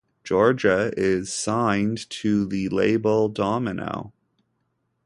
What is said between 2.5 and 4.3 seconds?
label Domino.